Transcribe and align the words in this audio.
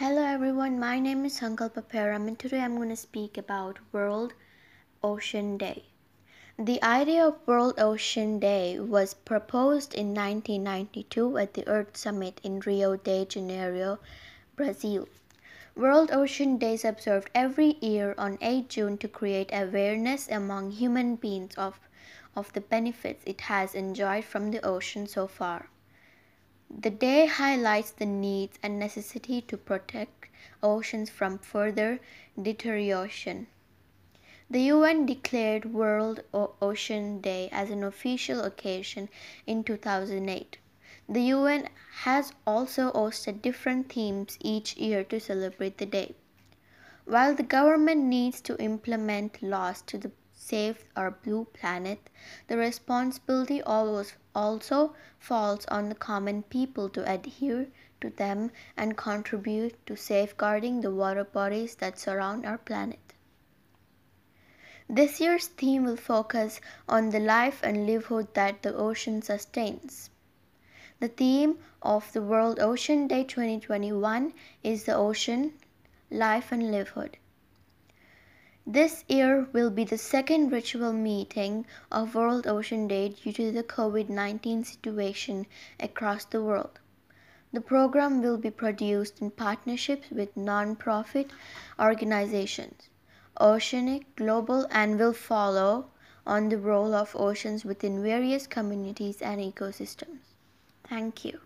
Hello 0.00 0.22
everyone, 0.22 0.80
my 0.80 0.98
name 0.98 1.26
is 1.26 1.38
Sankalpa 1.38 1.82
Peram 1.82 2.26
and 2.26 2.38
today 2.38 2.60
I'm 2.60 2.76
going 2.76 2.88
to 2.88 2.96
speak 2.96 3.36
about 3.36 3.78
World 3.92 4.32
Ocean 5.02 5.58
Day. 5.58 5.84
The 6.58 6.82
idea 6.82 7.26
of 7.26 7.46
World 7.46 7.78
Ocean 7.78 8.38
Day 8.38 8.80
was 8.80 9.12
proposed 9.12 9.92
in 9.92 10.14
1992 10.14 11.36
at 11.36 11.52
the 11.52 11.68
Earth 11.68 11.98
Summit 11.98 12.40
in 12.42 12.60
Rio 12.60 12.96
de 12.96 13.26
Janeiro, 13.26 13.98
Brazil. 14.56 15.06
World 15.76 16.10
Ocean 16.12 16.56
Day 16.56 16.72
is 16.72 16.84
observed 16.86 17.28
every 17.34 17.76
year 17.82 18.14
on 18.16 18.38
8 18.40 18.70
June 18.70 18.96
to 18.96 19.06
create 19.06 19.50
awareness 19.52 20.30
among 20.30 20.70
human 20.70 21.16
beings 21.16 21.54
of, 21.56 21.78
of 22.34 22.50
the 22.54 22.62
benefits 22.62 23.22
it 23.26 23.42
has 23.42 23.74
enjoyed 23.74 24.24
from 24.24 24.50
the 24.50 24.64
ocean 24.64 25.06
so 25.06 25.26
far. 25.26 25.68
The 26.72 26.90
day 26.90 27.26
highlights 27.26 27.90
the 27.90 28.06
needs 28.06 28.56
and 28.62 28.78
necessity 28.78 29.40
to 29.42 29.56
protect 29.56 30.28
oceans 30.62 31.10
from 31.10 31.38
further 31.38 31.98
deterioration. 32.40 33.48
The 34.48 34.62
UN 34.62 35.04
declared 35.04 35.74
World 35.74 36.20
Ocean 36.32 37.20
Day 37.20 37.48
as 37.50 37.70
an 37.70 37.82
official 37.82 38.42
occasion 38.42 39.08
in 39.46 39.64
2008. 39.64 40.58
The 41.08 41.22
UN 41.22 41.68
has 42.02 42.32
also 42.46 42.92
hosted 42.92 43.42
different 43.42 43.92
themes 43.92 44.38
each 44.40 44.76
year 44.76 45.02
to 45.04 45.18
celebrate 45.18 45.78
the 45.78 45.86
day. 45.86 46.14
While 47.04 47.34
the 47.34 47.42
government 47.42 48.04
needs 48.04 48.40
to 48.42 48.56
implement 48.62 49.42
laws 49.42 49.82
to 49.82 49.98
the 49.98 50.12
save 50.50 50.84
our 50.96 51.12
blue 51.12 51.44
planet, 51.52 52.10
the 52.48 52.56
responsibility 52.56 53.62
always 53.62 54.14
also 54.34 54.94
falls 55.18 55.64
on 55.66 55.88
the 55.88 55.94
common 55.94 56.42
people 56.42 56.88
to 56.88 57.08
adhere 57.08 57.68
to 58.00 58.10
them 58.10 58.50
and 58.76 58.96
contribute 58.96 59.74
to 59.86 59.96
safeguarding 59.96 60.80
the 60.80 60.90
water 60.90 61.22
bodies 61.24 61.76
that 61.76 61.98
surround 61.98 62.44
our 62.44 62.58
planet. 62.58 63.14
This 64.88 65.20
year's 65.20 65.46
theme 65.46 65.84
will 65.84 65.96
focus 65.96 66.60
on 66.88 67.10
the 67.10 67.20
life 67.20 67.60
and 67.62 67.86
livelihood 67.86 68.34
that 68.34 68.62
the 68.62 68.74
ocean 68.74 69.22
sustains. 69.22 70.10
The 70.98 71.08
theme 71.08 71.58
of 71.80 72.12
the 72.12 72.22
World 72.22 72.58
Ocean 72.58 73.06
Day 73.06 73.22
2021 73.22 74.34
is 74.64 74.84
the 74.84 74.96
ocean, 74.96 75.52
life 76.10 76.50
and 76.50 76.72
livelihood. 76.72 77.18
This 78.72 79.04
year 79.08 79.48
will 79.52 79.70
be 79.70 79.82
the 79.82 79.98
second 79.98 80.48
virtual 80.48 80.92
meeting 80.92 81.66
of 81.90 82.14
World 82.14 82.46
Ocean 82.46 82.86
Day 82.86 83.08
due 83.08 83.32
to 83.32 83.50
the 83.50 83.64
COVID-19 83.64 84.64
situation 84.64 85.46
across 85.80 86.24
the 86.24 86.40
world. 86.40 86.78
The 87.52 87.60
program 87.60 88.22
will 88.22 88.38
be 88.38 88.52
produced 88.52 89.20
in 89.20 89.32
partnerships 89.32 90.08
with 90.12 90.36
non-profit 90.36 91.32
organizations, 91.80 92.88
Oceanic 93.40 94.14
Global 94.14 94.68
and 94.70 95.00
will 95.00 95.14
follow 95.14 95.90
on 96.24 96.48
the 96.48 96.58
role 96.58 96.94
of 96.94 97.16
oceans 97.16 97.64
within 97.64 98.04
various 98.04 98.46
communities 98.46 99.20
and 99.20 99.40
ecosystems. 99.40 100.20
Thank 100.84 101.24
you. 101.24 101.40